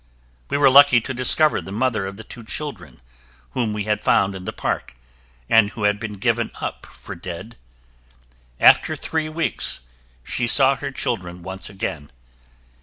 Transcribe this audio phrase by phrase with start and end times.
[0.49, 3.01] We were lucky to discover the mother of the two children
[3.51, 4.95] whom we had found in the park
[5.47, 7.55] and who had been given up for dead.
[8.59, 9.81] After three weeks,
[10.23, 12.09] she saw her children once again.